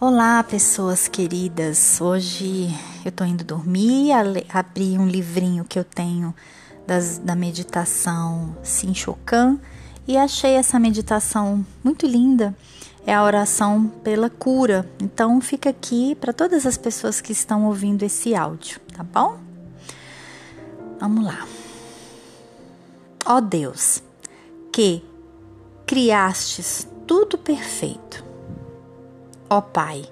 [0.00, 2.00] Olá, pessoas queridas.
[2.00, 2.68] Hoje
[3.04, 4.10] eu tô indo dormir,
[4.52, 6.34] abri um livrinho que eu tenho
[6.84, 9.56] das, da meditação Sinchokan
[10.06, 12.52] e achei essa meditação muito linda.
[13.06, 14.84] É a oração pela cura.
[15.00, 19.38] Então fica aqui para todas as pessoas que estão ouvindo esse áudio, tá bom?
[20.98, 21.46] Vamos lá.
[23.24, 24.02] Ó Deus,
[24.72, 25.04] que
[25.86, 28.23] criastes tudo perfeito
[29.54, 30.04] ó Pai,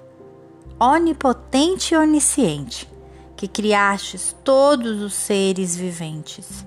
[0.79, 2.89] onipotente e onisciente,
[3.35, 6.65] que criastes todos os seres viventes,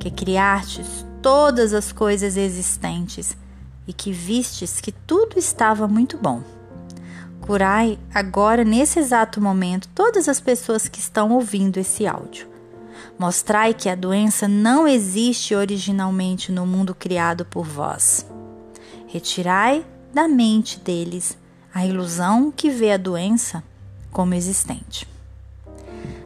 [0.00, 3.36] que criastes todas as coisas existentes
[3.86, 6.42] e que vistes que tudo estava muito bom.
[7.42, 12.48] Curai agora, nesse exato momento, todas as pessoas que estão ouvindo esse áudio.
[13.18, 18.26] Mostrai que a doença não existe originalmente no mundo criado por vós.
[19.06, 21.36] Retirai da mente deles
[21.76, 23.62] a ilusão que vê a doença
[24.10, 25.06] como existente.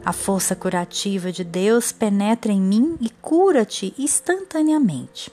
[0.05, 5.29] A força curativa de Deus penetra em mim e cura-te instantaneamente.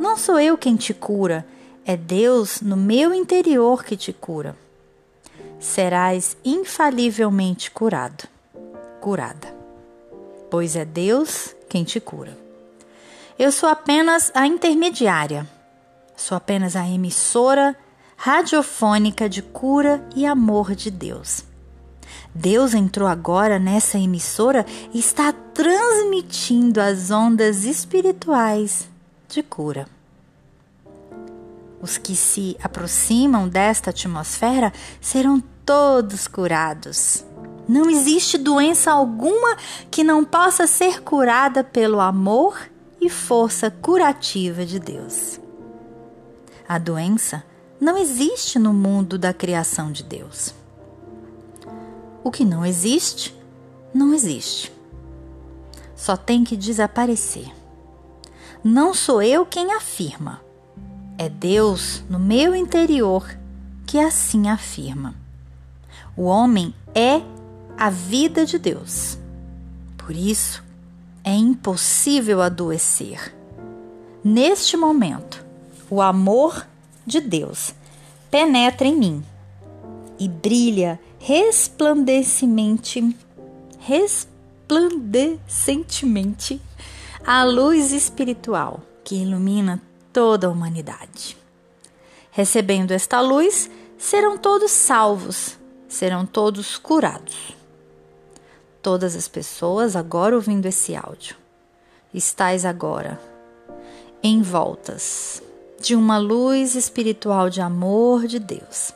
[0.00, 1.46] Não sou eu quem te cura,
[1.84, 4.56] é Deus no meu interior que te cura.
[5.60, 8.26] Serás infalivelmente curado,
[9.02, 9.54] curada,
[10.50, 12.34] pois é Deus quem te cura.
[13.38, 15.46] Eu sou apenas a intermediária,
[16.16, 17.76] sou apenas a emissora
[18.16, 21.44] radiofônica de cura e amor de Deus.
[22.34, 28.88] Deus entrou agora nessa emissora e está transmitindo as ondas espirituais
[29.28, 29.86] de cura.
[31.80, 37.24] Os que se aproximam desta atmosfera serão todos curados.
[37.68, 39.56] Não existe doença alguma
[39.90, 42.58] que não possa ser curada pelo amor
[43.00, 45.38] e força curativa de Deus.
[46.66, 47.44] A doença
[47.80, 50.54] não existe no mundo da criação de Deus.
[52.22, 53.34] O que não existe,
[53.92, 54.72] não existe.
[55.94, 57.52] Só tem que desaparecer.
[58.62, 60.40] Não sou eu quem afirma,
[61.18, 63.26] é Deus no meu interior
[63.86, 65.14] que assim afirma.
[66.16, 67.20] O homem é
[67.76, 69.18] a vida de Deus.
[69.98, 70.62] Por isso,
[71.22, 73.34] é impossível adoecer.
[74.22, 75.44] Neste momento,
[75.90, 76.66] o amor
[77.06, 77.74] de Deus
[78.30, 79.22] penetra em mim
[80.18, 83.16] e brilha resplandecemente,
[83.78, 86.60] resplandecentemente
[87.24, 89.80] a luz espiritual que ilumina
[90.12, 91.36] toda a humanidade.
[92.30, 95.56] Recebendo esta luz, serão todos salvos,
[95.88, 97.56] serão todos curados.
[98.82, 101.36] Todas as pessoas agora ouvindo esse áudio,
[102.12, 103.20] estais agora
[104.22, 105.42] envoltas
[105.84, 108.94] de uma luz espiritual de amor de Deus.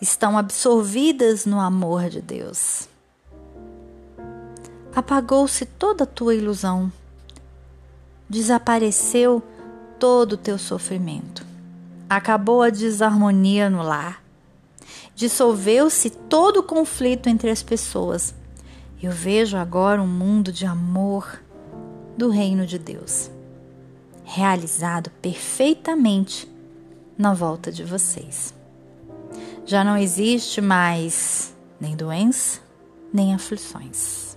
[0.00, 2.88] Estão absorvidas no amor de Deus.
[4.92, 6.92] Apagou-se toda a tua ilusão.
[8.28, 9.40] Desapareceu
[9.96, 11.46] todo o teu sofrimento.
[12.10, 14.20] Acabou a desarmonia no lar.
[15.14, 18.34] Dissolveu-se todo o conflito entre as pessoas.
[19.00, 21.40] Eu vejo agora um mundo de amor
[22.18, 23.30] do reino de Deus
[24.24, 26.50] realizado perfeitamente
[27.16, 28.54] na volta de vocês.
[29.64, 32.60] Já não existe mais nem doença,
[33.12, 34.33] nem aflições.